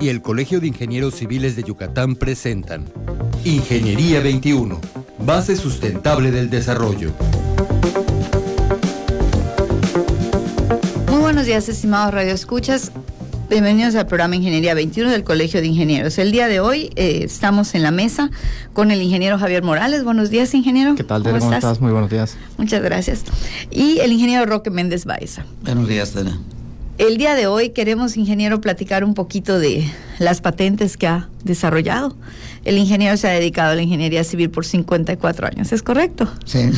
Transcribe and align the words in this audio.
y 0.00 0.08
el 0.08 0.22
Colegio 0.22 0.60
de 0.60 0.68
Ingenieros 0.68 1.14
Civiles 1.14 1.56
de 1.56 1.62
Yucatán 1.62 2.16
presentan 2.16 2.84
Ingeniería 3.44 4.20
21, 4.20 4.80
base 5.18 5.56
sustentable 5.56 6.30
del 6.30 6.50
desarrollo. 6.50 7.12
Muy 11.10 11.20
buenos 11.20 11.46
días, 11.46 11.68
estimados 11.68 12.12
radioescuchas. 12.12 12.92
Bienvenidos 13.48 13.94
al 13.94 14.08
programa 14.08 14.34
Ingeniería 14.34 14.74
21 14.74 15.10
del 15.10 15.22
Colegio 15.22 15.60
de 15.60 15.68
Ingenieros. 15.68 16.18
El 16.18 16.32
día 16.32 16.48
de 16.48 16.58
hoy 16.58 16.90
eh, 16.96 17.20
estamos 17.22 17.76
en 17.76 17.84
la 17.84 17.92
mesa 17.92 18.30
con 18.72 18.90
el 18.90 19.00
ingeniero 19.00 19.38
Javier 19.38 19.62
Morales. 19.62 20.02
Buenos 20.02 20.30
días, 20.30 20.52
ingeniero. 20.52 20.96
¿Qué 20.96 21.04
tal, 21.04 21.22
¿Cómo, 21.22 21.38
¿Cómo 21.38 21.52
estás? 21.52 21.80
Muy 21.80 21.92
buenos 21.92 22.10
días. 22.10 22.36
Muchas 22.58 22.82
gracias. 22.82 23.22
Y 23.70 24.00
el 24.00 24.10
ingeniero 24.10 24.46
Roque 24.46 24.70
Méndez 24.70 25.04
Baeza. 25.04 25.46
Buenos 25.62 25.86
días, 25.86 26.10
Tere. 26.10 26.32
El 26.98 27.18
día 27.18 27.34
de 27.34 27.46
hoy 27.46 27.70
queremos, 27.70 28.16
ingeniero, 28.16 28.62
platicar 28.62 29.04
un 29.04 29.12
poquito 29.12 29.58
de 29.58 29.84
las 30.18 30.40
patentes 30.40 30.96
que 30.96 31.06
ha 31.06 31.28
desarrollado. 31.44 32.16
El 32.64 32.78
ingeniero 32.78 33.18
se 33.18 33.28
ha 33.28 33.32
dedicado 33.32 33.72
a 33.72 33.74
la 33.74 33.82
ingeniería 33.82 34.24
civil 34.24 34.48
por 34.48 34.64
54 34.64 35.46
años, 35.46 35.72
¿es 35.72 35.82
correcto? 35.82 36.32
Sí. 36.46 36.70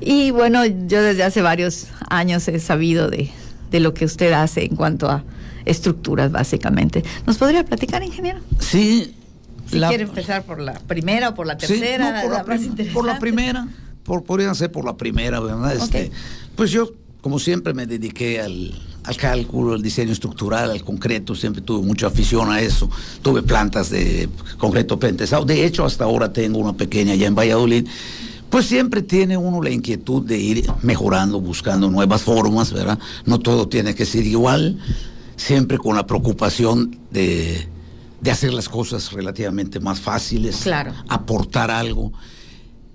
Y 0.00 0.32
bueno, 0.32 0.66
yo 0.66 1.00
desde 1.00 1.22
hace 1.22 1.42
varios 1.42 1.86
años 2.10 2.48
he 2.48 2.58
sabido 2.58 3.08
de, 3.08 3.30
de 3.70 3.78
lo 3.78 3.94
que 3.94 4.04
usted 4.04 4.32
hace 4.32 4.64
en 4.64 4.74
cuanto 4.74 5.08
a 5.08 5.22
estructuras, 5.64 6.32
básicamente. 6.32 7.04
¿Nos 7.24 7.38
podría 7.38 7.64
platicar, 7.64 8.02
ingeniero? 8.02 8.40
Sí. 8.58 9.14
Si 9.70 9.78
la, 9.78 9.90
quiere 9.90 10.02
empezar 10.02 10.42
por 10.42 10.60
la 10.60 10.74
primera 10.74 11.28
o 11.28 11.34
por 11.36 11.46
la 11.46 11.56
tercera, 11.56 12.08
sí, 12.08 12.14
no, 12.14 12.22
por, 12.22 12.48
la, 12.48 12.56
la 12.56 12.92
por 12.92 13.06
la 13.06 13.18
primera, 13.20 13.68
por, 14.02 14.24
podrían 14.24 14.56
ser 14.56 14.72
por 14.72 14.84
la 14.84 14.96
primera, 14.96 15.38
¿verdad? 15.38 15.76
Este. 15.76 16.10
Pues 16.56 16.72
yo, 16.72 16.90
como 17.20 17.38
siempre, 17.38 17.72
me 17.72 17.86
dediqué 17.86 18.40
al, 18.40 18.74
al 19.04 19.16
cálculo, 19.16 19.74
al 19.74 19.82
diseño 19.82 20.12
estructural, 20.12 20.70
al 20.70 20.84
concreto, 20.84 21.34
siempre 21.34 21.62
tuve 21.62 21.84
mucha 21.84 22.06
afición 22.06 22.50
a 22.50 22.60
eso. 22.60 22.88
Tuve 23.20 23.42
plantas 23.42 23.90
de 23.90 24.28
concreto 24.58 24.98
pentesado. 24.98 25.44
De 25.44 25.64
hecho, 25.64 25.84
hasta 25.84 26.04
ahora 26.04 26.32
tengo 26.32 26.58
una 26.58 26.74
pequeña 26.74 27.12
allá 27.14 27.26
en 27.26 27.34
Valladolid. 27.34 27.88
Pues 28.48 28.66
siempre 28.66 29.02
tiene 29.02 29.36
uno 29.36 29.62
la 29.62 29.70
inquietud 29.70 30.24
de 30.24 30.38
ir 30.38 30.70
mejorando, 30.82 31.40
buscando 31.40 31.90
nuevas 31.90 32.22
formas, 32.22 32.72
¿verdad? 32.72 32.98
No 33.24 33.38
todo 33.38 33.68
tiene 33.68 33.94
que 33.94 34.04
ser 34.04 34.26
igual 34.26 34.78
siempre 35.36 35.78
con 35.78 35.96
la 35.96 36.06
preocupación 36.06 36.96
de, 37.10 37.66
de 38.20 38.30
hacer 38.30 38.52
las 38.52 38.68
cosas 38.68 39.10
relativamente 39.12 39.80
más 39.80 40.00
fáciles, 40.00 40.60
claro. 40.62 40.92
aportar 41.08 41.70
algo. 41.70 42.12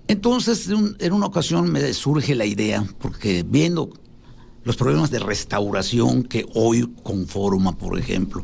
Entonces, 0.06 0.68
en 0.70 1.12
una 1.12 1.26
ocasión 1.26 1.70
me 1.70 1.92
surge 1.92 2.34
la 2.34 2.46
idea, 2.46 2.82
porque 2.98 3.44
viendo 3.46 3.90
los 4.68 4.76
problemas 4.76 5.10
de 5.10 5.18
restauración 5.18 6.24
que 6.24 6.44
hoy 6.52 6.86
conforma, 7.02 7.78
por 7.78 7.98
ejemplo, 7.98 8.42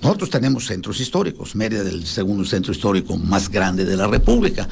nosotros 0.00 0.30
tenemos 0.30 0.64
centros 0.66 1.00
históricos, 1.00 1.56
Mérida 1.56 1.82
el 1.82 2.06
segundo 2.06 2.44
centro 2.44 2.70
histórico 2.70 3.16
más 3.16 3.48
grande 3.48 3.84
de 3.84 3.96
la 3.96 4.06
República. 4.06 4.68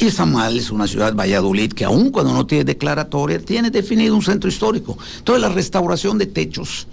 Y 0.00 0.10
Samal 0.10 0.58
es 0.58 0.72
una 0.72 0.88
ciudad, 0.88 1.14
Valladolid, 1.14 1.72
que 1.72 1.84
aun 1.84 2.10
cuando 2.10 2.32
no 2.32 2.44
tiene 2.44 2.64
declaratoria, 2.64 3.38
tiene 3.38 3.70
definido 3.70 4.16
un 4.16 4.22
centro 4.22 4.50
histórico. 4.50 4.98
Entonces 5.18 5.42
la 5.42 5.48
restauración 5.48 6.18
de 6.18 6.26
techos, 6.26 6.88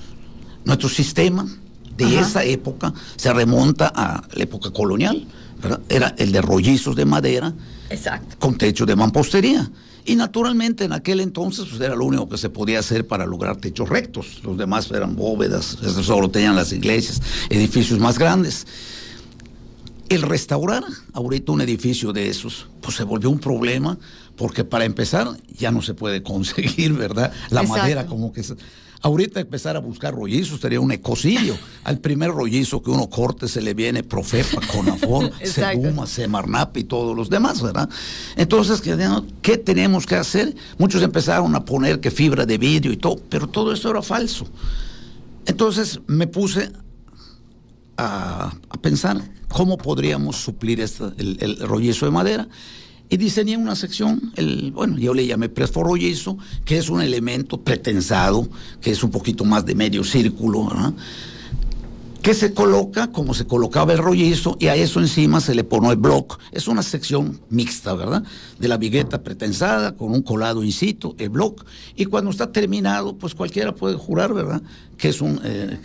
nuestro 0.63 0.87
sistema 0.87 1.47
de 1.97 2.05
Ajá. 2.05 2.21
esa 2.21 2.43
época 2.43 2.93
se 3.15 3.33
remonta 3.33 3.91
a 3.95 4.27
la 4.31 4.43
época 4.43 4.69
colonial, 4.69 5.25
¿verdad? 5.59 5.81
Era 5.89 6.13
el 6.19 6.31
de 6.31 6.39
rollizos 6.39 6.95
de 6.95 7.05
madera 7.05 7.51
Exacto. 7.89 8.35
con 8.37 8.59
techo 8.59 8.85
de 8.85 8.95
mampostería. 8.95 9.71
Y 10.05 10.15
naturalmente 10.15 10.83
en 10.85 10.93
aquel 10.93 11.19
entonces 11.19 11.65
pues, 11.69 11.79
era 11.81 11.95
lo 11.95 12.05
único 12.05 12.27
que 12.27 12.37
se 12.37 12.49
podía 12.49 12.79
hacer 12.79 13.07
para 13.07 13.25
lograr 13.25 13.57
techos 13.57 13.89
rectos. 13.89 14.41
Los 14.43 14.57
demás 14.57 14.89
eran 14.91 15.15
bóvedas, 15.15 15.77
solo 16.03 16.29
tenían 16.29 16.55
las 16.55 16.71
iglesias, 16.73 17.21
edificios 17.49 17.99
más 17.99 18.17
grandes. 18.19 18.67
El 20.14 20.22
restaurar 20.22 20.83
ahorita 21.14 21.52
un 21.52 21.61
edificio 21.61 22.14
de 22.14 22.30
esos, 22.30 22.67
pues 22.81 22.95
se 22.95 23.03
volvió 23.03 23.31
un 23.31 23.39
problema, 23.39 23.97
porque 24.36 24.64
para 24.64 24.86
empezar 24.86 25.28
ya 25.58 25.72
no 25.72 25.81
se 25.81 25.95
puede 25.95 26.22
conseguir, 26.34 26.94
¿verdad? 26.94 27.34
La 27.50 27.62
Exacto. 27.62 27.81
madera 27.81 28.06
como 28.06 28.31
que... 28.31 28.44
Se... 28.44 28.56
Ahorita 29.02 29.40
empezar 29.40 29.75
a 29.75 29.79
buscar 29.79 30.13
rollizos 30.13 30.62
sería 30.62 30.79
un 30.79 30.91
ecocidio. 30.91 31.57
Al 31.84 31.97
primer 31.97 32.29
rollizo 32.29 32.84
que 32.84 32.91
uno 32.91 33.09
corte 33.09 33.47
se 33.47 33.59
le 33.59 33.73
viene 33.73 34.03
Profepa, 34.03 34.62
Conafor, 34.72 35.31
Seguma, 35.44 36.06
Semarnap 36.06 36.78
y 36.78 36.84
todos 36.84 37.16
los 37.18 37.28
demás, 37.28 37.63
¿verdad? 37.63 37.90
Entonces, 38.38 38.84
¿qué 39.41 39.57
tenemos 39.57 40.06
que 40.06 40.16
hacer? 40.16 40.56
Muchos 40.78 41.02
empezaron 41.02 41.56
a 41.56 41.66
poner 41.66 42.00
que 42.00 42.12
fibra 42.12 42.46
de 42.46 42.59
vidrio 42.59 42.94
y 42.94 42.97
todo, 42.97 43.19
pero 43.29 43.47
todo 43.47 43.73
eso 43.73 43.90
era 43.90 44.03
falso. 44.03 44.46
Entonces 45.47 46.00
me 46.07 46.28
puse 46.28 46.72
a, 47.97 48.53
pensar 48.81 49.21
cómo 49.49 49.77
podríamos 49.77 50.37
suplir 50.37 50.81
esta, 50.81 51.13
el, 51.17 51.57
rollizo 51.59 52.05
de 52.05 52.11
madera 52.11 52.47
y 53.09 53.17
diseñé 53.17 53.57
una 53.57 53.75
sección, 53.75 54.33
el, 54.35 54.71
bueno, 54.71 54.97
yo 54.97 55.13
le 55.13 55.27
llamé 55.27 55.47
presforrollizo, 55.47 56.37
que 56.65 56.77
es 56.77 56.89
un 56.89 57.01
elemento 57.01 57.61
pretensado, 57.61 58.49
que 58.81 58.91
es 58.91 59.03
un 59.03 59.11
poquito 59.11 59.45
más 59.45 59.65
de 59.65 59.75
medio 59.75 60.03
círculo, 60.03 60.67
que 62.23 62.33
se 62.33 62.53
coloca 62.53 63.11
como 63.11 63.33
se 63.33 63.45
colocaba 63.45 63.91
el 63.91 63.99
rollizo 63.99 64.55
y 64.57 64.67
a 64.67 64.75
eso 64.75 65.01
encima 65.01 65.41
se 65.41 65.53
le 65.53 65.65
pone 65.65 65.89
el 65.89 65.97
block. 65.97 66.39
Es 66.53 66.69
una 66.69 66.81
sección 66.81 67.41
mixta, 67.49 67.93
¿verdad? 67.93 68.23
De 68.59 68.69
la 68.69 68.77
vigueta 68.77 69.21
pretensada 69.21 69.95
con 69.95 70.13
un 70.13 70.21
colado 70.21 70.63
in 70.63 70.71
situ, 70.71 71.15
el 71.19 71.29
block. 71.29 71.65
Y 71.97 72.05
cuando 72.05 72.31
está 72.31 72.51
terminado, 72.51 73.17
pues 73.17 73.35
cualquiera 73.35 73.75
puede 73.75 73.95
jurar, 73.95 74.33
¿verdad? 74.33 74.61
Que 74.97 75.09
es 75.09 75.19
un, 75.19 75.41
eh, 75.43 75.77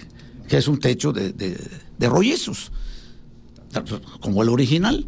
que 0.48 0.56
es 0.56 0.66
un 0.66 0.78
techo 0.78 1.12
de, 1.12 1.32
de, 1.32 1.60
de 1.98 2.08
rollizos, 2.08 2.72
como 4.20 4.42
el 4.42 4.48
original. 4.48 5.06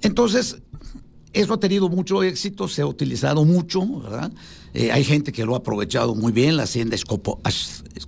Entonces, 0.00 0.58
eso 1.32 1.54
ha 1.54 1.60
tenido 1.60 1.88
mucho 1.88 2.22
éxito, 2.22 2.68
se 2.68 2.82
ha 2.82 2.86
utilizado 2.86 3.44
mucho, 3.44 3.84
¿verdad? 4.00 4.32
Eh, 4.72 4.92
hay 4.92 5.04
gente 5.04 5.32
que 5.32 5.44
lo 5.44 5.54
ha 5.54 5.58
aprovechado 5.58 6.14
muy 6.14 6.32
bien, 6.32 6.56
la 6.56 6.64
hacienda 6.64 6.94
Escopo, 6.94 7.40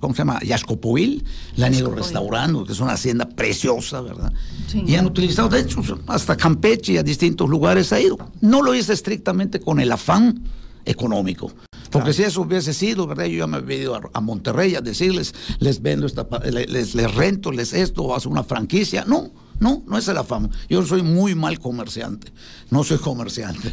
¿cómo 0.01 0.15
se 0.15 0.19
llama? 0.19 0.39
Yascopoil, 0.43 1.25
la 1.57 1.67
han 1.67 1.75
ido 1.75 1.91
restaurando, 1.91 2.65
que 2.65 2.73
es 2.73 2.81
una 2.81 2.93
hacienda 2.93 3.29
preciosa, 3.29 4.01
¿verdad? 4.03 4.33
Sí. 4.67 4.85
Y 4.87 4.95
han 4.95 5.07
utilizado, 5.07 5.49
de 5.49 5.61
hecho, 5.61 5.83
hasta 6.07 6.37
Campeche 6.37 6.93
y 6.93 6.97
a 6.99 7.03
distintos 7.03 7.49
lugares 7.49 7.93
ha 7.93 8.01
ido. 8.01 8.19
No 8.41 8.63
lo 8.63 8.75
hice 8.75 8.93
estrictamente 8.93 9.61
con 9.61 9.81
el 9.81 9.91
afán 9.93 10.43
económico. 10.85 11.53
Porque 11.91 12.11
claro. 12.11 12.13
si 12.13 12.23
eso 12.23 12.43
hubiese 12.43 12.75
sido, 12.75 13.07
¿verdad? 13.07 13.27
Yo 13.27 13.39
ya 13.39 13.47
me 13.47 13.59
he 13.75 13.79
ido 13.79 13.95
a, 13.95 14.01
a 14.13 14.21
Monterrey 14.21 14.75
a 14.75 14.81
decirles, 14.81 15.35
les 15.59 15.81
vendo 15.81 16.07
esta, 16.07 16.27
les, 16.51 16.95
les 16.95 17.15
rento, 17.15 17.51
les 17.51 17.73
esto, 17.73 18.15
hago 18.15 18.31
una 18.31 18.45
franquicia. 18.45 19.05
No, 19.07 19.31
no, 19.61 19.83
no 19.87 19.99
es 19.99 20.07
el 20.09 20.17
afán. 20.17 20.51
Yo 20.69 20.85
soy 20.85 21.03
muy 21.03 21.35
mal 21.35 21.59
comerciante. 21.59 22.33
No 22.71 22.85
soy 22.85 22.99
comerciante. 22.99 23.73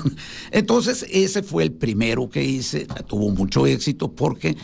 Entonces, 0.50 1.06
ese 1.10 1.42
fue 1.42 1.64
el 1.64 1.72
primero 1.72 2.28
que 2.28 2.44
hice. 2.44 2.86
Tuvo 3.06 3.30
mucho 3.30 3.66
éxito 3.66 4.12
porque 4.12 4.56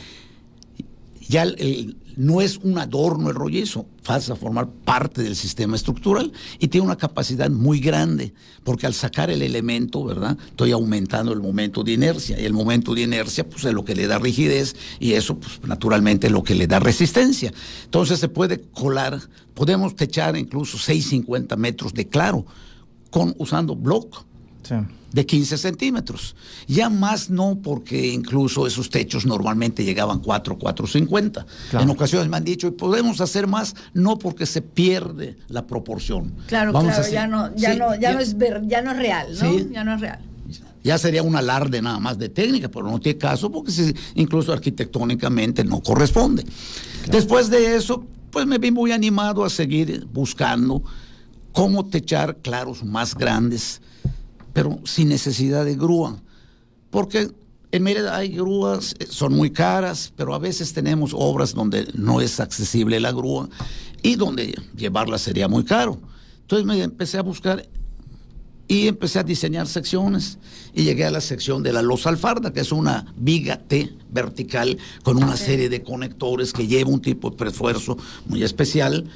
ya 1.31 1.45
el, 1.45 1.97
no 2.17 2.41
es 2.41 2.59
un 2.59 2.77
adorno 2.77 3.29
el 3.29 3.37
rollizo, 3.37 3.87
pasa 4.05 4.33
a 4.33 4.37
formar 4.37 4.69
parte 4.69 5.23
del 5.23 5.37
sistema 5.37 5.77
estructural 5.77 6.33
y 6.59 6.67
tiene 6.67 6.85
una 6.85 6.97
capacidad 6.97 7.49
muy 7.49 7.79
grande, 7.79 8.35
porque 8.65 8.87
al 8.87 8.95
sacar 8.95 9.31
el 9.31 9.41
elemento, 9.41 10.03
¿verdad? 10.05 10.37
Estoy 10.49 10.73
aumentando 10.73 11.33
el 11.33 11.41
momento 11.41 11.85
de 11.85 11.93
inercia 11.93 12.39
y 12.41 12.45
el 12.45 12.53
momento 12.53 12.95
de 12.95 13.03
inercia 13.03 13.49
pues 13.49 13.65
es 13.65 13.73
lo 13.73 13.85
que 13.85 13.95
le 13.95 14.09
da 14.09 14.19
rigidez 14.19 14.75
y 14.99 15.13
eso 15.13 15.39
pues 15.39 15.61
naturalmente 15.63 16.27
es 16.27 16.33
lo 16.33 16.43
que 16.43 16.57
le 16.57 16.67
da 16.67 16.81
resistencia. 16.81 17.53
Entonces 17.85 18.19
se 18.19 18.29
puede 18.29 18.63
colar, 18.73 19.21
podemos 19.55 19.95
techar 19.95 20.37
incluso 20.37 20.79
650 20.79 21.55
metros 21.55 21.95
de 21.95 22.09
claro 22.09 22.45
con 23.11 23.37
usando 23.39 23.77
block. 23.77 24.25
Sí 24.65 24.75
de 25.13 25.27
15 25.27 25.59
centímetros. 25.59 26.37
Ya 26.67 26.89
más 26.89 27.31
no, 27.31 27.59
porque 27.63 28.09
incluso 28.09 28.67
esos 28.67 28.91
techos 28.91 29.27
normalmente 29.27 29.85
llegaban 29.85 30.21
4, 30.21 30.59
450. 30.59 31.47
Claro. 31.71 31.85
En 31.85 31.91
ocasiones 31.91 32.29
me 32.29 32.37
han 32.37 32.45
dicho, 32.45 32.69
y 32.69 32.73
podemos 32.73 33.21
hacer 33.21 33.47
más, 33.47 33.75
no 33.95 34.19
porque 34.19 34.47
se 34.47 34.63
pierde 34.63 35.37
la 35.49 35.67
proporción. 35.67 36.33
Claro, 36.47 36.73
Vamos 36.73 36.95
claro, 36.95 37.11
ya, 37.11 37.27
no, 37.27 37.55
ya, 37.57 37.73
sí, 37.73 37.79
no, 37.79 37.95
ya, 37.95 38.01
ya, 38.01 38.13
no 38.13 38.21
es 38.21 38.37
ver, 38.37 38.63
ya 38.67 38.83
no 38.83 38.93
es 38.93 38.97
real, 38.99 39.29
¿no? 39.33 39.51
Sí. 39.51 39.69
Ya 39.73 39.85
no 39.85 39.95
es 39.95 40.01
real. 40.01 40.19
Ya 40.83 40.97
sería 40.97 41.23
un 41.23 41.37
alarde 41.37 41.83
nada 41.83 41.99
más 41.99 42.19
de 42.19 42.31
técnica, 42.31 42.69
pero 42.69 42.91
no 42.91 42.99
tiene 43.01 43.19
caso 43.19 43.51
porque 43.51 43.71
si, 43.71 43.95
incluso 44.15 44.53
arquitectónicamente 44.53 45.63
no 45.63 45.83
corresponde. 45.83 46.43
Claro. 46.43 47.13
Después 47.13 47.51
de 47.51 47.77
eso, 47.77 48.03
pues 48.31 48.47
me 48.47 48.59
vi 48.59 48.71
muy 48.71 48.93
animado 48.93 49.45
a 49.45 49.51
seguir 49.51 50.07
buscando 50.11 50.83
cómo 51.53 51.87
techar 51.87 52.37
claros 52.39 52.85
más 52.85 53.15
grandes, 53.15 53.81
pero 54.53 54.81
sin 54.85 55.09
necesidad 55.09 55.65
de 55.65 55.77
grúa. 55.77 56.21
Porque 56.91 57.31
en 57.73 57.83
Mérida 57.83 58.17
hay 58.17 58.31
grúas, 58.31 58.95
eh, 58.99 59.07
son 59.09 59.35
muy 59.35 59.51
caras, 59.51 60.13
pero 60.17 60.35
a 60.35 60.39
veces 60.39 60.73
tenemos 60.73 61.13
obras 61.15 61.55
donde 61.55 61.89
no 61.95 62.21
es 62.21 62.41
accesible 62.41 62.99
la 62.99 63.13
grúa 63.13 63.49
y 64.03 64.17
donde 64.17 64.61
llevarla 64.77 65.19
sería 65.19 65.49
muy 65.49 65.65
caro. 65.65 66.01
Entonces 66.41 66.67
me 66.67 66.83
empecé 66.83 67.19
a 67.19 67.23
buscar 67.23 67.69
y 68.67 68.87
empecé 68.87 69.19
a 69.19 69.25
diseñar 69.25 69.67
secciones 69.67 70.39
y 70.73 70.85
llegué 70.85 71.05
a 71.05 71.11
la 71.11 71.21
sección 71.21 71.63
de 71.63 71.73
la 71.73 71.83
losa 71.83 72.09
alfarda, 72.09 72.53
que 72.53 72.61
es 72.61 72.71
una 72.71 73.13
viga 73.17 73.59
T 73.59 73.93
vertical 74.11 74.79
con 75.03 75.17
una 75.17 75.37
serie 75.37 75.69
de 75.69 75.83
conectores 75.83 76.53
que 76.53 76.67
lleva 76.67 76.91
un 76.91 77.01
tipo 77.01 77.31
de 77.31 77.45
refuerzo 77.45 77.97
muy 78.27 78.45
especial 78.45 79.11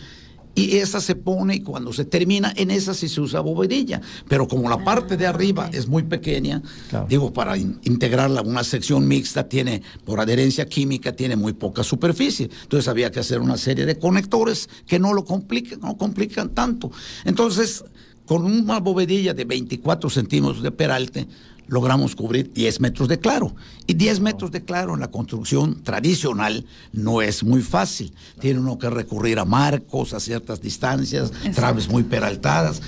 y 0.55 0.77
esa 0.77 1.01
se 1.01 1.17
pone 1.17 1.57
y 1.57 1.61
cuando 1.61 1.93
se 1.93 2.05
termina, 2.05 2.53
en 2.57 2.71
esa 2.71 2.95
sí 2.95 3.09
se 3.09 3.21
usa 3.21 3.41
bovedilla. 3.41 4.01
Pero 4.29 4.47
como 4.47 4.69
la 4.69 4.83
parte 4.83 5.17
de 5.17 5.27
arriba 5.27 5.69
es 5.73 5.89
muy 5.89 6.05
pequeña, 6.05 6.63
digo, 7.09 7.33
para 7.33 7.57
integrarla 7.57 8.41
a 8.41 8.45
una 8.45 8.63
sección 8.63 9.09
mixta, 9.09 9.49
tiene, 9.49 9.83
por 10.05 10.21
adherencia 10.21 10.67
química, 10.67 11.13
tiene 11.13 11.37
muy 11.37 11.53
poca 11.53 11.83
superficie. 11.83 12.49
Entonces 12.63 12.89
había 12.89 13.11
que 13.11 13.21
hacer 13.21 13.41
una 13.41 13.57
serie 13.57 13.85
de 13.85 13.99
conectores 13.99 14.69
que 14.87 14.99
no 14.99 15.13
lo 15.13 15.25
complican, 15.25 15.81
no 15.81 15.97
complican 15.97 16.51
tanto. 16.51 16.91
Entonces, 17.25 17.85
con 18.27 18.45
una 18.45 18.81
bovedilla 18.81 19.35
de 19.35 19.45
24 19.45 20.09
centímetros 20.09 20.63
de 20.63 20.71
peralte, 20.71 21.27
logramos 21.67 22.15
cubrir 22.15 22.53
10 22.53 22.81
metros 22.81 23.09
de 23.09 23.19
claro. 23.19 23.55
Y 23.87 23.95
10 23.95 24.21
metros 24.21 24.51
de 24.51 24.65
claro 24.65 24.95
en 24.95 25.01
la 25.01 25.11
construcción 25.11 25.83
tradicional 25.83 26.65
no 26.93 27.23
es 27.23 27.45
muy 27.45 27.63
fácil. 27.63 28.13
Tiene 28.41 28.61
uno 28.61 28.79
que 28.79 28.91
recurrir 28.91 29.39
a 29.39 29.45
marcos 29.45 30.15
a 30.15 30.21
ciertas 30.21 30.61
distancias, 30.61 31.33
traves 31.55 31.89
muy 31.89 32.03
peraltadas. 32.03 32.81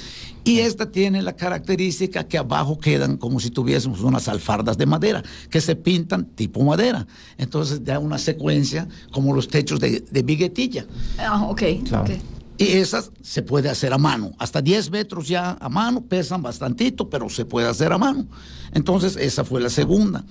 Y 0.44 0.60
esta 0.60 0.92
tiene 0.92 1.22
la 1.22 1.34
característica 1.34 2.22
que 2.28 2.38
abajo 2.38 2.78
quedan 2.78 3.16
como 3.16 3.40
si 3.40 3.50
tuviésemos 3.50 4.02
unas 4.02 4.28
alfardas 4.28 4.78
de 4.78 4.86
madera, 4.86 5.24
que 5.50 5.60
se 5.60 5.74
pintan 5.74 6.24
tipo 6.24 6.62
madera. 6.62 7.04
Entonces 7.36 7.84
da 7.84 7.98
una 7.98 8.16
secuencia 8.16 8.86
como 9.10 9.34
los 9.34 9.48
techos 9.48 9.80
de, 9.80 10.04
de 10.08 10.22
viguetilla. 10.22 10.86
Ah, 11.18 11.46
ok. 11.46 11.62
okay. 12.00 12.20
Y 12.58 12.64
esas 12.64 13.10
se 13.22 13.42
puede 13.42 13.68
hacer 13.68 13.92
a 13.92 13.98
mano. 13.98 14.32
Hasta 14.38 14.62
10 14.62 14.90
metros 14.90 15.28
ya 15.28 15.58
a 15.60 15.68
mano, 15.68 16.02
pesan 16.02 16.42
bastantito, 16.42 17.10
pero 17.10 17.28
se 17.28 17.44
puede 17.44 17.68
hacer 17.68 17.92
a 17.92 17.98
mano. 17.98 18.26
Entonces, 18.72 19.16
esa 19.16 19.44
fue 19.44 19.60
la 19.60 19.70
segunda. 19.70 20.24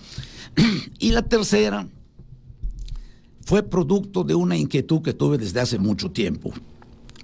Y 1.00 1.12
la 1.12 1.22
tercera 1.22 1.88
fue 3.46 3.62
producto 3.62 4.24
de 4.24 4.34
una 4.34 4.58
inquietud 4.58 5.02
que 5.02 5.14
tuve 5.14 5.38
desde 5.38 5.60
hace 5.60 5.78
mucho 5.78 6.12
tiempo. 6.12 6.52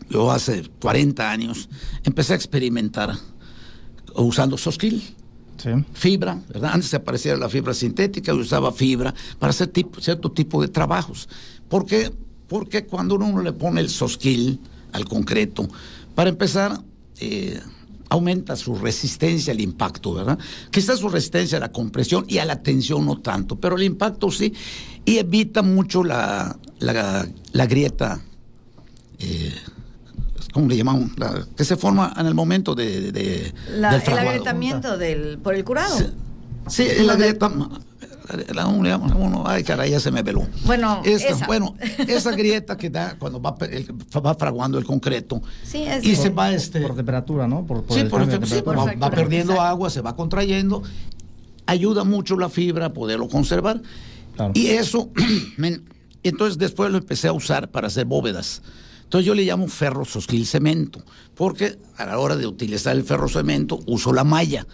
Yo 0.09 0.31
hace 0.31 0.69
40 0.81 1.31
años 1.31 1.69
empecé 2.03 2.33
a 2.33 2.35
experimentar 2.35 3.15
usando 4.15 4.57
sosquil. 4.57 5.01
Fibra, 5.93 6.41
¿verdad? 6.47 6.71
Antes 6.73 6.89
se 6.89 6.95
aparecía 6.95 7.37
la 7.37 7.47
fibra 7.47 7.73
sintética, 7.73 8.31
yo 8.33 8.39
usaba 8.39 8.71
fibra 8.71 9.13
para 9.37 9.51
hacer 9.51 9.71
cierto 9.99 10.31
tipo 10.31 10.59
de 10.59 10.67
trabajos. 10.67 11.29
¿Por 11.69 11.85
qué? 11.85 12.11
Porque 12.47 12.85
cuando 12.85 13.15
uno 13.15 13.41
le 13.43 13.53
pone 13.53 13.79
el 13.79 13.89
sosquil, 13.89 14.59
al 14.91 15.05
concreto. 15.05 15.67
Para 16.15 16.29
empezar, 16.29 16.79
eh, 17.19 17.59
aumenta 18.09 18.55
su 18.57 18.75
resistencia 18.75 19.53
al 19.53 19.61
impacto, 19.61 20.13
¿verdad? 20.13 20.37
Quizás 20.69 20.99
su 20.99 21.07
resistencia 21.07 21.57
a 21.57 21.61
la 21.61 21.71
compresión 21.71 22.25
y 22.27 22.39
a 22.39 22.45
la 22.45 22.61
tensión 22.61 23.05
no 23.05 23.19
tanto, 23.19 23.55
pero 23.55 23.77
el 23.77 23.83
impacto 23.83 24.29
sí, 24.31 24.53
y 25.05 25.17
evita 25.17 25.61
mucho 25.61 26.03
la, 26.03 26.57
la, 26.79 27.65
grieta. 27.67 28.21
Eh, 29.19 29.55
¿Cómo 30.51 30.67
le 30.67 30.75
llamamos? 30.75 31.11
que 31.55 31.63
se 31.63 31.77
forma 31.77 32.13
en 32.17 32.25
el 32.25 32.33
momento 32.33 32.75
de, 32.75 33.13
de 33.13 33.53
el 33.69 33.85
agrietamiento 33.85 34.97
del, 34.97 35.37
por 35.37 35.55
el 35.55 35.63
curado. 35.63 35.97
Sí, 36.67 36.85
la 37.05 37.15
grieta 37.15 37.49
la 38.53 38.67
uno, 38.67 39.43
ay 39.45 39.63
caray, 39.63 39.91
ya 39.91 39.99
se 39.99 40.11
me 40.11 40.23
veló. 40.23 40.47
Bueno, 40.65 41.01
esa. 41.05 41.45
bueno, 41.45 41.75
esa 42.07 42.31
grieta 42.31 42.77
que 42.77 42.89
da 42.89 43.15
cuando 43.17 43.41
va, 43.41 43.55
va 43.55 44.35
fraguando 44.35 44.77
el 44.77 44.85
concreto 44.85 45.41
y 46.01 46.15
se 46.15 46.29
va 46.29 46.51
este 46.51 46.81
por 46.81 46.95
temperatura, 46.95 47.47
¿no? 47.47 47.65
Por, 47.65 47.85
sí, 47.89 48.03
por, 48.05 48.21
va, 48.21 49.09
perdiendo 49.09 49.59
agua, 49.59 49.89
se 49.89 50.01
va 50.01 50.15
contrayendo, 50.15 50.83
ayuda 51.65 52.03
mucho 52.03 52.37
la 52.37 52.49
fibra 52.49 52.87
a 52.87 52.93
poderlo 52.93 53.27
conservar. 53.27 53.81
Y 54.53 54.67
eso, 54.67 55.09
entonces 56.23 56.57
después 56.57 56.91
lo 56.91 56.97
empecé 56.97 57.27
a 57.27 57.33
usar 57.33 57.69
para 57.69 57.87
hacer 57.87 58.05
bóvedas. 58.05 58.61
Entonces 59.03 59.25
yo 59.25 59.35
le 59.35 59.43
llamo 59.43 59.67
ferro 59.67 60.05
sosquil 60.05 60.45
cemento, 60.45 61.03
porque 61.35 61.77
a 61.97 62.05
la 62.05 62.17
hora 62.17 62.37
de 62.37 62.47
utilizar 62.47 62.95
el 62.95 63.03
ferro 63.03 63.27
cemento 63.27 63.79
uso 63.85 64.13
la 64.13 64.23
malla, 64.23 64.65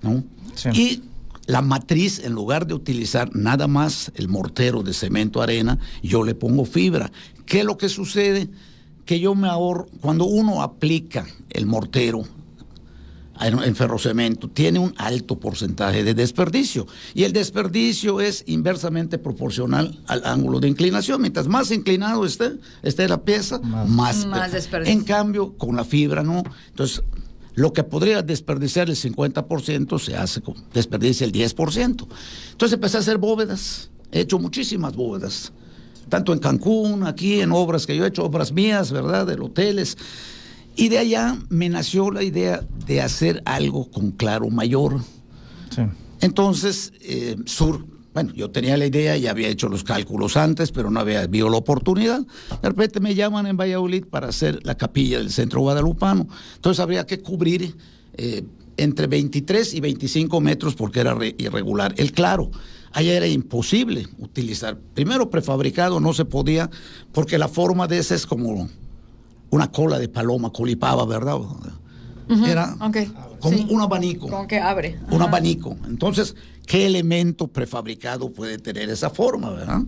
¿no? 0.00 0.24
Y 0.72 1.02
la 1.46 1.62
matriz, 1.62 2.20
en 2.24 2.32
lugar 2.32 2.66
de 2.66 2.74
utilizar 2.74 3.34
nada 3.34 3.68
más 3.68 4.12
el 4.14 4.28
mortero 4.28 4.82
de 4.82 4.92
cemento 4.92 5.40
arena, 5.40 5.78
yo 6.02 6.24
le 6.24 6.34
pongo 6.34 6.64
fibra. 6.64 7.10
¿Qué 7.44 7.60
es 7.60 7.64
lo 7.64 7.78
que 7.78 7.88
sucede? 7.88 8.48
Que 9.04 9.20
yo 9.20 9.34
me 9.34 9.48
ahorro, 9.48 9.86
cuando 10.00 10.24
uno 10.24 10.62
aplica 10.62 11.26
el 11.50 11.66
mortero 11.66 12.24
en 13.40 13.76
ferrocemento, 13.76 14.48
tiene 14.48 14.78
un 14.78 14.94
alto 14.96 15.38
porcentaje 15.38 16.02
de 16.02 16.14
desperdicio. 16.14 16.86
Y 17.14 17.24
el 17.24 17.32
desperdicio 17.32 18.20
es 18.20 18.42
inversamente 18.46 19.18
proporcional 19.18 20.00
al 20.06 20.24
ángulo 20.24 20.58
de 20.58 20.68
inclinación. 20.68 21.20
Mientras 21.20 21.46
más 21.46 21.70
inclinado 21.70 22.24
esté, 22.24 22.52
esté 22.82 23.06
la 23.08 23.22
pieza, 23.22 23.58
más, 23.58 24.26
más 24.26 24.52
desperdicio. 24.52 24.98
En 24.98 25.04
cambio, 25.04 25.52
con 25.56 25.76
la 25.76 25.84
fibra 25.84 26.22
no. 26.22 26.42
Entonces, 26.70 27.02
lo 27.56 27.72
que 27.72 27.82
podría 27.82 28.22
desperdiciar 28.22 28.88
el 28.88 28.96
50% 28.96 29.98
se 29.98 30.14
hace 30.14 30.42
con 30.42 30.54
desperdicia 30.72 31.24
el 31.24 31.32
10%. 31.32 32.06
Entonces 32.52 32.74
empecé 32.74 32.98
a 32.98 33.00
hacer 33.00 33.16
bóvedas. 33.16 33.90
He 34.12 34.20
hecho 34.20 34.38
muchísimas 34.38 34.94
bóvedas. 34.94 35.52
Tanto 36.10 36.34
en 36.34 36.38
Cancún, 36.38 37.04
aquí 37.04 37.40
en 37.40 37.52
obras 37.52 37.86
que 37.86 37.96
yo 37.96 38.04
he 38.04 38.08
hecho, 38.08 38.24
obras 38.24 38.52
mías, 38.52 38.92
¿verdad? 38.92 39.26
De 39.26 39.34
hoteles. 39.34 39.96
Y 40.76 40.90
de 40.90 40.98
allá 40.98 41.38
me 41.48 41.70
nació 41.70 42.10
la 42.10 42.22
idea 42.22 42.62
de 42.86 43.00
hacer 43.00 43.42
algo 43.46 43.90
con 43.90 44.10
claro 44.10 44.50
mayor. 44.50 45.00
Sí. 45.74 45.82
Entonces, 46.20 46.92
eh, 47.00 47.36
Sur 47.46 47.86
bueno, 48.16 48.32
yo 48.32 48.50
tenía 48.50 48.78
la 48.78 48.86
idea, 48.86 49.14
ya 49.18 49.30
había 49.30 49.48
hecho 49.48 49.68
los 49.68 49.84
cálculos 49.84 50.38
antes, 50.38 50.72
pero 50.72 50.90
no 50.90 51.00
había 51.00 51.20
habido 51.20 51.50
la 51.50 51.58
oportunidad. 51.58 52.20
De 52.62 52.68
repente 52.70 52.98
me 52.98 53.14
llaman 53.14 53.46
en 53.46 53.58
Valladolid 53.58 54.06
para 54.06 54.28
hacer 54.28 54.58
la 54.62 54.74
capilla 54.74 55.18
del 55.18 55.30
centro 55.30 55.60
guadalupano. 55.60 56.26
Entonces 56.54 56.80
habría 56.80 57.04
que 57.04 57.20
cubrir 57.20 57.76
eh, 58.14 58.42
entre 58.78 59.06
23 59.06 59.74
y 59.74 59.80
25 59.80 60.40
metros 60.40 60.74
porque 60.74 61.00
era 61.00 61.14
irregular. 61.36 61.92
El 61.98 62.12
claro, 62.12 62.50
allá 62.92 63.12
era 63.12 63.26
imposible 63.26 64.08
utilizar. 64.16 64.78
Primero 64.94 65.28
prefabricado 65.28 66.00
no 66.00 66.14
se 66.14 66.24
podía 66.24 66.70
porque 67.12 67.36
la 67.36 67.48
forma 67.48 67.86
de 67.86 67.98
ese 67.98 68.14
es 68.14 68.24
como 68.24 68.70
una 69.50 69.70
cola 69.70 69.98
de 69.98 70.08
paloma, 70.08 70.50
colipaba, 70.54 71.04
¿verdad? 71.04 71.36
Era 72.46 72.76
como 73.40 73.58
un 73.68 73.80
abanico. 73.82 74.28
Como 74.28 74.48
que 74.48 74.58
abre. 74.58 74.98
Un 75.10 75.20
abanico. 75.20 75.76
Entonces, 75.86 76.34
¿qué 76.66 76.86
elemento 76.86 77.48
prefabricado 77.48 78.30
puede 78.30 78.58
tener 78.58 78.90
esa 78.90 79.08
forma, 79.08 79.50
verdad? 79.50 79.82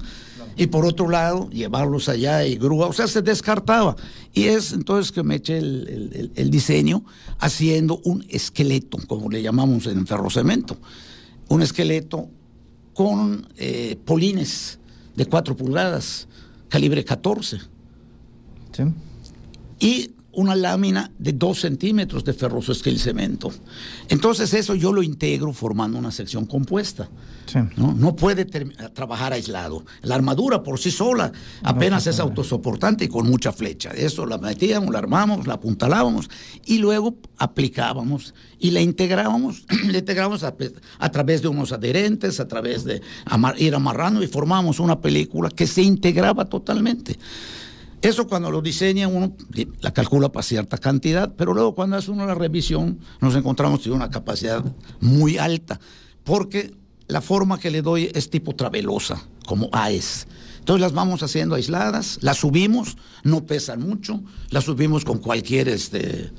Y 0.57 0.69
por 0.69 0.87
otro 0.87 1.09
lado, 1.09 1.51
llevarlos 1.51 2.09
allá 2.09 2.45
y 2.47 2.57
grúa, 2.57 2.87
o 2.87 2.93
sea, 2.93 3.07
se 3.07 3.21
descartaba. 3.21 3.97
Y 4.33 4.45
es 4.45 4.73
entonces 4.73 5.13
que 5.13 5.23
me 5.23 5.37
eché 5.37 5.59
el, 5.59 6.49
diseño 6.51 7.05
haciendo 7.38 8.00
un 8.05 8.25
esqueleto, 8.29 8.99
como 9.07 9.29
le 9.29 9.43
llamamos 9.43 9.87
en 9.87 10.07
ferrocemento. 10.07 10.76
Un 11.49 11.62
esqueleto 11.62 12.29
con 12.95 13.47
eh, 13.57 13.97
polines 14.05 14.79
de 15.14 15.26
4 15.26 15.57
pulgadas, 15.57 16.29
calibre 16.69 17.05
14. 17.05 17.59
Sí. 18.73 18.83
Y 19.81 20.11
una 20.32 20.54
lámina 20.54 21.11
de 21.18 21.32
dos 21.32 21.61
centímetros 21.61 22.23
de 22.25 22.32
ferroso 22.32 22.75
cemento. 22.75 23.50
Entonces 24.08 24.52
eso 24.54 24.75
yo 24.75 24.92
lo 24.92 25.02
integro 25.02 25.52
formando 25.52 25.99
una 25.99 26.11
sección 26.11 26.47
compuesta. 26.47 27.08
¿no? 27.76 27.94
no 27.94 28.14
puede 28.14 28.44
trabajar 28.44 29.32
aislado. 29.32 29.85
La 30.02 30.14
armadura 30.14 30.62
por 30.62 30.78
sí 30.78 30.90
sola 30.90 31.32
apenas 31.62 32.06
es 32.06 32.20
autosoportante 32.20 33.06
y 33.06 33.08
con 33.08 33.28
mucha 33.28 33.52
flecha. 33.52 33.90
Eso 33.90 34.26
la 34.26 34.38
metíamos, 34.38 34.90
la 34.90 34.99
armamos, 34.99 35.47
la 35.47 35.54
apuntalábamos 35.54 36.28
y 36.66 36.78
luego 36.78 37.16
aplicábamos 37.38 38.35
y 38.58 38.70
la 38.70 38.80
integrábamos, 38.80 39.64
la 39.90 39.99
integrábamos 39.99 40.42
a, 40.44 41.11
través 41.11 41.42
de 41.42 41.49
unos 41.49 41.73
adherentes, 41.73 42.38
a 42.40 42.49
través 42.49 42.85
de 42.85 43.00
ir 43.58 43.75
amarrando 43.75 44.23
y 44.23 44.26
formamos 44.26 44.78
una 44.78 45.00
película 45.00 45.49
que 45.49 45.66
se 45.66 45.82
integraba 45.82 46.44
totalmente. 46.44 47.18
Eso 48.00 48.28
cuando 48.28 48.50
lo 48.50 48.62
diseña 48.62 49.09
uno 49.09 49.35
la 49.81 49.93
calcula 49.93 50.31
para 50.31 50.43
cierta 50.43 50.78
cantidad, 50.78 51.35
pero 51.37 51.52
luego 51.52 51.75
cuando 51.75 51.97
hace 51.97 52.11
uno 52.11 52.26
la 52.26 52.35
revisión 52.35 52.99
nos 53.21 53.35
encontramos 53.35 53.83
con 53.83 53.93
una 53.93 54.11
capacidad 54.11 54.64
muy 55.00 55.37
alta, 55.37 55.81
porque 56.23 56.75
la 57.09 57.21
forma 57.21 57.59
que 57.59 57.71
le 57.71 57.83
doy 57.83 58.11
es 58.14 58.31
tipo 58.31 58.55
travelosa, 58.55 59.21
como 59.47 59.69
AES. 59.73 60.28
Entonces 60.61 60.83
las 60.83 60.93
vamos 60.93 61.23
haciendo 61.23 61.55
aisladas, 61.55 62.19
las 62.21 62.37
subimos, 62.37 62.99
no 63.25 63.47
pesan 63.47 63.81
mucho, 63.81 64.21
las 64.50 64.64
subimos 64.64 65.05
con 65.05 65.19
cualquier 65.19 65.69
este, 65.69 66.31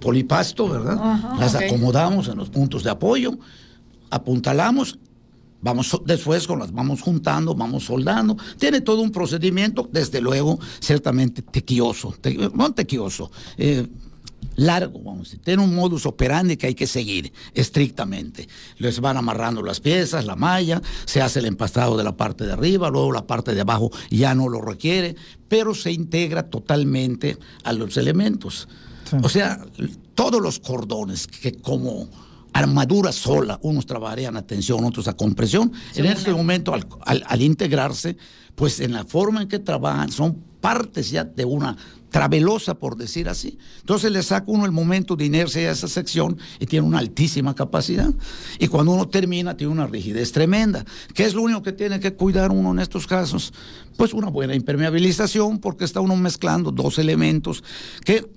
polipasto, 0.00 0.68
¿verdad? 0.68 0.96
las 1.38 1.54
acomodamos 1.54 2.28
en 2.28 2.38
los 2.38 2.48
puntos 2.48 2.84
de 2.84 2.90
apoyo, 2.90 3.36
apuntalamos 4.10 4.98
Vamos 5.62 6.00
después 6.06 6.46
con 6.46 6.58
las 6.58 6.72
vamos 6.72 7.02
juntando, 7.02 7.54
vamos 7.54 7.84
soldando. 7.84 8.36
Tiene 8.58 8.80
todo 8.80 9.02
un 9.02 9.10
procedimiento, 9.10 9.88
desde 9.92 10.20
luego, 10.20 10.58
ciertamente 10.80 11.42
tequioso, 11.42 12.14
no 12.54 12.72
tequioso, 12.72 13.30
eh, 13.58 13.86
largo, 14.56 15.00
vamos 15.00 15.20
a 15.20 15.22
decir. 15.24 15.40
Tiene 15.44 15.62
un 15.62 15.74
modus 15.74 16.06
operandi 16.06 16.56
que 16.56 16.68
hay 16.68 16.74
que 16.74 16.86
seguir 16.86 17.32
estrictamente. 17.54 18.48
Les 18.78 19.00
van 19.00 19.16
amarrando 19.16 19.62
las 19.62 19.80
piezas, 19.80 20.24
la 20.24 20.36
malla, 20.36 20.80
se 21.04 21.20
hace 21.20 21.40
el 21.40 21.46
empastado 21.46 21.96
de 21.96 22.04
la 22.04 22.16
parte 22.16 22.46
de 22.46 22.52
arriba, 22.52 22.90
luego 22.90 23.12
la 23.12 23.26
parte 23.26 23.54
de 23.54 23.60
abajo 23.60 23.90
ya 24.10 24.34
no 24.34 24.48
lo 24.48 24.62
requiere, 24.62 25.14
pero 25.48 25.74
se 25.74 25.92
integra 25.92 26.48
totalmente 26.48 27.36
a 27.64 27.72
los 27.72 27.96
elementos. 27.96 28.68
O 29.22 29.28
sea, 29.28 29.60
todos 30.14 30.40
los 30.40 30.58
cordones 30.60 31.26
que 31.26 31.52
como 31.52 32.08
armadura 32.60 33.12
sola, 33.12 33.58
unos 33.62 33.86
trabajarían 33.86 34.36
a 34.36 34.46
tensión, 34.46 34.84
otros 34.84 35.08
a 35.08 35.14
compresión, 35.14 35.72
en 35.94 36.06
este 36.06 36.32
momento 36.32 36.72
al 36.74 37.42
integrarse, 37.42 38.16
pues 38.54 38.80
en 38.80 38.92
la 38.92 39.04
forma 39.04 39.42
en 39.42 39.48
que 39.48 39.58
trabajan 39.58 40.12
son 40.12 40.50
partes 40.60 41.10
ya 41.10 41.24
de 41.24 41.44
una 41.44 41.76
travelosa, 42.10 42.74
por 42.74 42.96
decir 42.96 43.28
así. 43.28 43.56
Entonces 43.80 44.10
le 44.10 44.22
saca 44.22 44.44
uno 44.48 44.66
el 44.66 44.72
momento 44.72 45.16
de 45.16 45.24
inercia 45.24 45.68
a 45.68 45.72
esa 45.72 45.88
sección 45.88 46.36
y 46.58 46.66
tiene 46.66 46.86
una 46.86 46.98
altísima 46.98 47.54
capacidad. 47.54 48.12
Y 48.58 48.68
cuando 48.68 48.92
uno 48.92 49.08
termina, 49.08 49.56
tiene 49.56 49.72
una 49.72 49.86
rigidez 49.86 50.32
tremenda. 50.32 50.84
¿Qué 51.14 51.24
es 51.24 51.34
lo 51.34 51.42
único 51.42 51.62
que 51.62 51.72
tiene 51.72 52.00
que 52.00 52.14
cuidar 52.14 52.50
uno 52.50 52.72
en 52.72 52.80
estos 52.80 53.06
casos? 53.06 53.52
Pues 53.96 54.12
una 54.12 54.28
buena 54.28 54.54
impermeabilización, 54.54 55.58
porque 55.58 55.84
está 55.84 56.00
uno 56.00 56.16
mezclando 56.16 56.72
dos 56.72 56.98
elementos 56.98 57.62
que 58.04 58.28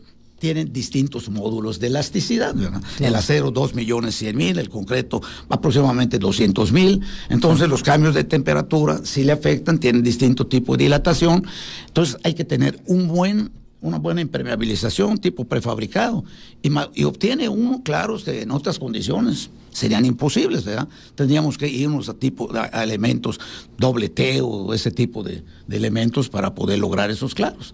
tienen 0.44 0.74
distintos 0.74 1.30
módulos 1.30 1.80
de 1.80 1.88
elasticidad. 1.88 2.54
El 3.00 3.16
acero 3.16 3.50
2 3.50 3.76
millones 3.76 4.16
100 4.16 4.36
mil, 4.36 4.60
el 4.60 4.68
concreto 4.68 5.22
aproximadamente 5.48 6.20
200 6.20 6.74
mil. 6.74 7.00
Entonces 7.30 7.70
los 7.70 7.82
cambios 7.82 8.14
de 8.14 8.26
temperatura 8.26 9.00
sí 9.06 9.24
le 9.24 9.32
afectan, 9.32 9.80
tienen 9.80 10.04
distinto 10.04 10.46
tipo 10.46 10.76
de 10.76 10.84
dilatación. 10.84 11.46
Entonces 11.88 12.18
hay 12.26 12.34
que 12.34 12.44
tener 12.44 12.78
un 12.88 13.08
buen 13.08 13.52
una 13.80 14.00
buena 14.00 14.20
impermeabilización 14.20 15.18
tipo 15.18 15.46
prefabricado 15.46 16.26
y, 16.62 17.04
obtiene 17.06 17.48
uno, 17.48 17.82
claro, 17.82 18.18
en 18.26 18.52
otras 18.52 18.80
condiciones 18.80 19.50
serían 19.72 20.06
imposibles, 20.06 20.66
¿verdad? 20.66 20.90
Tendríamos 21.16 21.58
que 21.58 21.70
irnos 21.70 22.10
a, 22.10 22.14
tipo, 22.14 22.50
a, 22.54 22.84
elementos 22.84 23.40
doble 23.78 24.10
T 24.10 24.42
o 24.42 24.74
ese 24.74 24.92
tipo 24.92 25.24
de, 25.24 25.42
de 25.68 25.78
elementos 25.78 26.28
para 26.28 26.54
poder 26.54 26.80
lograr 26.80 27.12
esos 27.12 27.34
claros. 27.34 27.74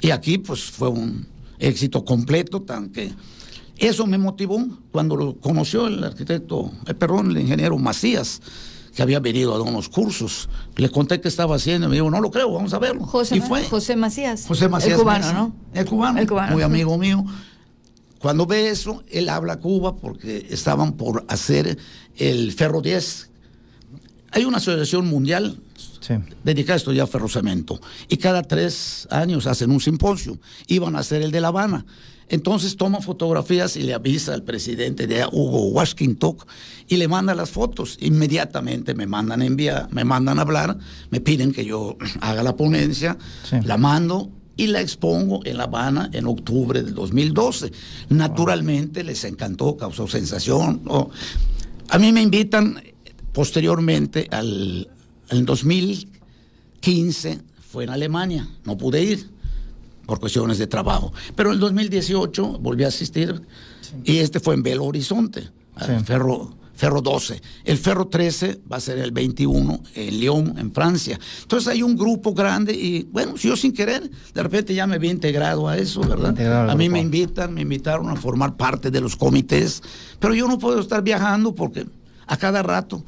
Y 0.00 0.10
aquí 0.10 0.38
pues 0.38 0.62
fue 0.62 0.88
un, 0.88 1.26
éxito 1.58 2.04
completo, 2.04 2.62
tan 2.62 2.90
que 2.90 3.12
eso 3.78 4.06
me 4.06 4.18
motivó 4.18 4.64
cuando 4.90 5.16
lo 5.16 5.36
conoció 5.36 5.86
el 5.86 6.02
arquitecto, 6.02 6.72
el 6.86 6.96
perdón, 6.96 7.30
el 7.30 7.40
ingeniero 7.40 7.78
Macías, 7.78 8.40
que 8.94 9.02
había 9.02 9.20
venido 9.20 9.54
a 9.54 9.58
dar 9.58 9.68
unos 9.68 9.88
cursos. 9.88 10.48
Le 10.76 10.90
conté 10.90 11.20
qué 11.20 11.28
estaba 11.28 11.54
haciendo 11.54 11.86
y 11.86 11.90
me 11.90 11.96
dijo, 11.96 12.10
no 12.10 12.20
lo 12.20 12.30
creo, 12.30 12.52
vamos 12.52 12.74
a 12.74 12.78
verlo. 12.80 13.04
José, 13.04 13.36
y 13.36 13.40
fue. 13.40 13.64
José 13.64 13.94
Macías. 13.94 14.46
José 14.46 14.68
Macías. 14.68 14.94
El 14.94 14.98
cubano, 14.98 15.32
¿no? 15.32 15.52
El 15.72 15.86
cubano, 15.86 16.18
el 16.18 16.26
cubano, 16.26 16.52
muy 16.54 16.62
amigo 16.62 16.98
mío. 16.98 17.24
Cuando 18.18 18.46
ve 18.46 18.70
eso, 18.70 19.04
él 19.10 19.28
habla 19.28 19.54
a 19.54 19.60
Cuba 19.60 19.94
porque 19.94 20.48
estaban 20.50 20.94
por 20.94 21.24
hacer 21.28 21.78
el 22.16 22.50
Ferro 22.52 22.80
10. 22.80 23.30
Hay 24.32 24.44
una 24.44 24.56
asociación 24.56 25.06
mundial 25.06 25.60
dedicada 26.44 26.74
a 26.74 26.76
estudiar 26.76 27.06
ferrocemento. 27.08 27.80
Y 28.08 28.16
cada 28.16 28.42
tres 28.42 29.06
años 29.10 29.46
hacen 29.46 29.70
un 29.70 29.80
simposio. 29.80 30.38
Iban 30.66 30.96
a 30.96 31.00
hacer 31.00 31.22
el 31.22 31.30
de 31.30 31.40
La 31.40 31.48
Habana. 31.48 31.84
Entonces 32.28 32.76
toma 32.76 33.00
fotografías 33.00 33.76
y 33.76 33.82
le 33.82 33.94
avisa 33.94 34.34
al 34.34 34.42
presidente 34.42 35.06
de 35.06 35.24
Hugo 35.24 35.68
Washington 35.68 36.36
y 36.86 36.96
le 36.96 37.08
manda 37.08 37.34
las 37.34 37.50
fotos. 37.50 37.96
Inmediatamente 38.00 38.94
me 38.94 39.06
mandan 39.06 39.40
a 39.40 39.46
enviar, 39.46 39.88
me 39.92 40.04
mandan 40.04 40.38
a 40.38 40.42
hablar, 40.42 40.78
me 41.10 41.20
piden 41.20 41.52
que 41.52 41.64
yo 41.64 41.96
haga 42.20 42.42
la 42.42 42.56
ponencia, 42.56 43.16
la 43.64 43.78
mando 43.78 44.30
y 44.56 44.66
la 44.66 44.80
expongo 44.80 45.40
en 45.44 45.56
La 45.56 45.64
Habana 45.64 46.10
en 46.12 46.26
octubre 46.26 46.82
del 46.82 46.94
2012. 46.94 47.72
Naturalmente 48.10 49.04
les 49.04 49.24
encantó, 49.24 49.76
causó 49.76 50.06
sensación. 50.06 50.82
A 51.88 51.98
mí 51.98 52.12
me 52.12 52.20
invitan 52.20 52.82
posteriormente 53.32 54.28
al, 54.30 54.88
en 55.30 55.44
2015 55.44 57.40
fue 57.70 57.84
en 57.84 57.90
Alemania, 57.90 58.48
no 58.64 58.76
pude 58.76 59.02
ir 59.02 59.28
por 60.06 60.20
cuestiones 60.20 60.58
de 60.58 60.66
trabajo. 60.66 61.12
Pero 61.36 61.50
en 61.50 61.54
el 61.54 61.60
2018 61.60 62.58
volví 62.58 62.84
a 62.84 62.88
asistir 62.88 63.42
y 64.04 64.18
este 64.18 64.40
fue 64.40 64.54
en 64.54 64.62
Belo 64.62 64.84
Horizonte, 64.84 65.50
Ferro, 66.04 66.56
Ferro 66.74 67.02
12. 67.02 67.42
El 67.64 67.76
Ferro 67.76 68.06
13 68.06 68.60
va 68.70 68.76
a 68.78 68.80
ser 68.80 68.98
el 68.98 69.10
21 69.10 69.82
en 69.96 70.20
Lyon, 70.20 70.54
en 70.58 70.72
Francia. 70.72 71.18
Entonces 71.42 71.68
hay 71.68 71.82
un 71.82 71.96
grupo 71.96 72.32
grande 72.32 72.72
y 72.72 73.02
bueno, 73.10 73.36
yo 73.36 73.56
sin 73.56 73.72
querer, 73.72 74.08
de 74.32 74.42
repente 74.42 74.74
ya 74.74 74.86
me 74.86 74.98
vi 74.98 75.10
integrado 75.10 75.68
a 75.68 75.76
eso, 75.76 76.00
¿verdad? 76.00 76.70
A 76.70 76.74
mí 76.74 76.88
me 76.88 77.00
invitan, 77.00 77.52
me 77.52 77.62
invitaron 77.62 78.08
a 78.08 78.16
formar 78.16 78.56
parte 78.56 78.90
de 78.90 79.00
los 79.00 79.16
comités, 79.16 79.82
pero 80.18 80.34
yo 80.34 80.48
no 80.48 80.58
puedo 80.58 80.80
estar 80.80 81.02
viajando 81.02 81.54
porque 81.54 81.84
a 82.26 82.36
cada 82.36 82.62
rato 82.62 83.04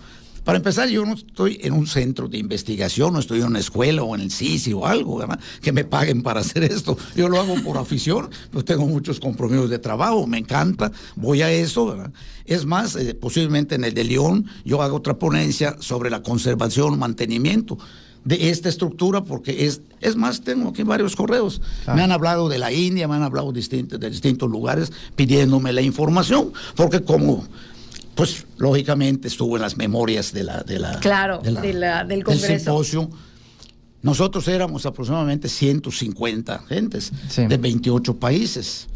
para 0.51 0.59
empezar, 0.59 0.89
yo 0.89 1.07
no 1.07 1.15
estoy 1.15 1.61
en 1.63 1.73
un 1.75 1.87
centro 1.87 2.27
de 2.27 2.37
investigación, 2.37 3.13
no 3.13 3.21
estoy 3.21 3.39
en 3.39 3.47
una 3.47 3.61
escuela 3.61 4.03
o 4.03 4.17
en 4.17 4.23
el 4.23 4.33
CICI 4.33 4.73
o 4.73 4.85
algo, 4.85 5.19
¿verdad? 5.19 5.39
Que 5.63 5.71
me 5.71 5.85
paguen 5.85 6.25
para 6.25 6.41
hacer 6.41 6.65
esto. 6.65 6.99
Yo 7.15 7.29
lo 7.29 7.39
hago 7.39 7.55
por 7.63 7.79
afición, 7.79 8.29
pues 8.51 8.65
tengo 8.65 8.85
muchos 8.85 9.21
compromisos 9.21 9.71
de 9.71 9.79
trabajo, 9.79 10.27
me 10.27 10.39
encanta, 10.39 10.91
voy 11.15 11.43
a 11.43 11.53
eso, 11.53 11.87
¿verdad? 11.87 12.11
Es 12.47 12.67
más, 12.67 12.97
eh, 12.97 13.15
posiblemente 13.15 13.77
en 13.77 13.85
el 13.85 13.95
de 13.95 14.03
León 14.03 14.45
yo 14.65 14.83
hago 14.83 14.97
otra 14.97 15.21
ponencia 15.21 15.77
sobre 15.79 16.11
la 16.11 16.21
conservación, 16.25 16.99
mantenimiento 16.99 17.79
de 18.25 18.51
esta 18.51 18.69
estructura, 18.69 19.23
porque 19.23 19.67
es, 19.67 19.83
es 20.01 20.17
más, 20.17 20.41
tengo 20.41 20.71
aquí 20.71 20.83
varios 20.83 21.15
correos. 21.15 21.63
Me 21.95 22.03
han 22.03 22.11
hablado 22.11 22.49
de 22.49 22.59
la 22.59 22.73
India, 22.73 23.07
me 23.07 23.15
han 23.15 23.23
hablado 23.23 23.53
de 23.53 23.61
distintos 24.11 24.51
lugares 24.51 24.93
pidiéndome 25.15 25.73
la 25.73 25.83
información, 25.83 26.53
porque 26.75 27.03
como 27.03 27.47
pues 28.21 28.47
lógicamente 28.59 29.29
estuvo 29.29 29.57
en 29.57 29.63
las 29.63 29.79
memorias 29.79 30.31
de 30.35 30.45
la, 30.45 30.61
de 30.61 30.79
la, 30.79 31.01
claro, 31.01 31.39
del 31.39 32.23
Congreso. 32.23 32.49
Del 32.49 32.61
simposio. 32.61 33.11
Nosotros 34.03 34.47
éramos 34.47 34.85
aproximadamente 34.85 35.49
150 35.49 36.59
gentes 36.69 37.13
de 37.35 37.57
28 37.57 38.19
países. 38.19 38.89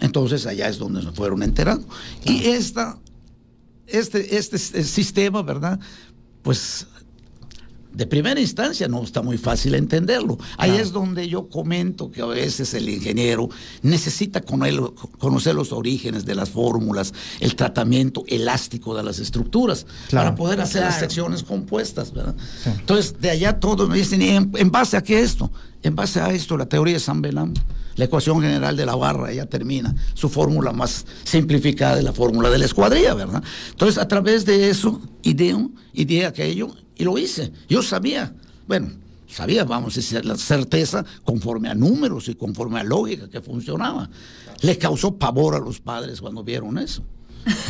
Entonces 0.00 0.44
allá 0.44 0.68
es 0.68 0.76
donde 0.76 1.04
nos 1.04 1.14
fueron 1.14 1.44
enterando. 1.44 1.86
Y 2.24 2.46
esta, 2.46 2.98
este, 3.86 4.36
este 4.36 4.58
sistema, 4.58 5.42
¿verdad? 5.42 5.78
Pues 6.42 6.88
de 7.98 8.06
primera 8.06 8.40
instancia 8.40 8.86
no 8.86 9.02
está 9.02 9.22
muy 9.22 9.38
fácil 9.38 9.74
entenderlo. 9.74 10.38
Ahí 10.56 10.76
es 10.76 10.92
donde 10.92 11.26
yo 11.28 11.48
comento 11.48 12.12
que 12.12 12.22
a 12.22 12.26
veces 12.26 12.72
el 12.74 12.88
ingeniero 12.88 13.48
necesita 13.82 14.40
conocer 14.40 15.56
los 15.56 15.72
orígenes 15.72 16.24
de 16.24 16.36
las 16.36 16.50
fórmulas, 16.50 17.12
el 17.40 17.56
tratamiento 17.56 18.22
elástico 18.28 18.96
de 18.96 19.02
las 19.02 19.18
estructuras, 19.18 19.84
para 20.12 20.36
poder 20.36 20.60
hacer 20.60 20.82
las 20.82 21.00
secciones 21.00 21.42
compuestas. 21.42 22.12
Entonces, 22.66 23.16
de 23.20 23.30
allá 23.30 23.58
todos 23.58 23.88
me 23.88 23.96
dicen, 23.96 24.22
en, 24.22 24.70
base 24.70 24.96
a 24.96 25.02
qué 25.02 25.20
esto? 25.20 25.50
En 25.82 25.96
base 25.96 26.20
a 26.20 26.30
esto, 26.32 26.56
la 26.56 26.66
teoría 26.66 26.94
de 26.94 27.00
San 27.00 27.20
Belán, 27.20 27.52
la 27.96 28.04
ecuación 28.04 28.40
general 28.40 28.76
de 28.76 28.86
la 28.86 28.94
barra, 28.94 29.32
ya 29.32 29.46
termina. 29.46 29.92
Su 30.14 30.28
fórmula 30.28 30.72
más 30.72 31.04
simplificada 31.24 31.98
es 31.98 32.04
la 32.04 32.12
fórmula 32.12 32.48
de 32.48 32.58
la 32.58 32.66
escuadrilla, 32.66 33.14
¿verdad? 33.14 33.42
Entonces, 33.70 33.98
a 33.98 34.06
través 34.06 34.44
de 34.44 34.70
eso, 34.70 35.00
ideo, 35.24 35.72
ideé 35.94 36.26
aquello 36.26 36.76
y 36.98 37.04
lo 37.04 37.16
hice. 37.16 37.52
Yo 37.68 37.82
sabía, 37.82 38.32
bueno, 38.66 38.90
sabía, 39.28 39.64
vamos 39.64 39.94
a 39.94 39.96
decir, 39.96 40.24
la 40.24 40.36
certeza 40.36 41.04
conforme 41.24 41.68
a 41.68 41.74
números 41.74 42.28
y 42.28 42.34
conforme 42.34 42.80
a 42.80 42.84
lógica 42.84 43.28
que 43.30 43.40
funcionaba. 43.40 44.10
Le 44.60 44.76
causó 44.76 45.16
pavor 45.16 45.54
a 45.54 45.60
los 45.60 45.80
padres 45.80 46.20
cuando 46.20 46.42
vieron 46.42 46.76
eso. 46.78 47.02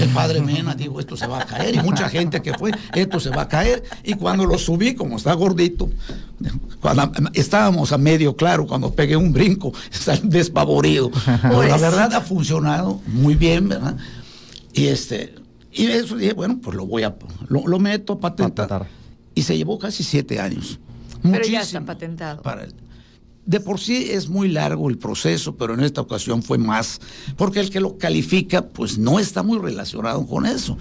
El 0.01 0.09
padre 0.09 0.41
Mena 0.41 0.75
dijo, 0.75 0.99
esto 0.99 1.17
se 1.17 1.27
va 1.27 1.43
a 1.43 1.47
caer. 1.47 1.75
Y 1.75 1.79
mucha 1.81 2.09
gente 2.09 2.43
que 2.43 2.55
fue, 2.55 2.73
esto 2.95 3.21
se 3.21 3.31
va 3.31 3.43
a 3.43 3.49
caer. 3.49 3.85
Y 4.03 4.15
cuando 4.15 4.45
lo 4.45 4.59
subí, 4.59 4.95
como 4.95 5.19
está 5.19 5.35
gordito, 5.35 5.89
cuando 6.81 7.13
estábamos 7.35 7.93
a 7.93 7.99
medio 7.99 8.35
claro, 8.35 8.67
cuando 8.67 8.93
pegué 8.93 9.17
un 9.17 9.33
brinco, 9.33 9.73
está 9.93 10.17
despavorido. 10.17 11.11
Pero 11.43 11.63
la 11.63 11.77
verdad 11.77 12.13
ha 12.15 12.23
funcionado 12.23 13.01
muy 13.07 13.35
bien, 13.35 13.69
¿verdad? 13.69 13.97
Y 14.73 14.87
este, 14.87 15.35
y 15.71 15.87
eso 15.87 16.17
dije, 16.17 16.33
bueno, 16.33 16.59
pues 16.61 16.77
lo 16.77 16.87
voy 16.87 17.03
a, 17.05 17.15
lo, 17.49 17.79
meto 17.79 18.15
a 18.15 18.21
patentar 18.21 18.89
y 19.39 19.43
se 19.43 19.57
llevó 19.57 19.79
casi 19.79 20.03
siete 20.03 20.41
años. 20.41 20.81
Pero 21.23 21.47
ya 21.47 21.61
está 21.61 21.81
patentado. 21.85 22.43
Para 22.43 22.67
De 23.47 23.61
por 23.61 23.79
sí 23.79 24.09
es 24.11 24.29
muy 24.29 24.49
largo 24.49 24.89
el 24.89 24.99
proceso, 24.99 25.57
pero 25.57 25.75
en 25.75 25.81
esta 25.81 26.01
ocasión 26.01 26.43
fue 26.43 26.59
más, 26.59 27.01
porque 27.37 27.61
el 27.61 27.71
que 27.71 27.79
lo 27.79 27.99
califica, 27.99 28.67
pues 28.67 28.99
no 28.99 29.21
está 29.21 29.45
muy 29.45 29.61
relacionado 29.61 30.27
con 30.27 30.45
eso. 30.45 30.77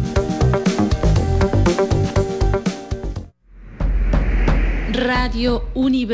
Radio 4.92 5.64
Universidad. 5.74 6.00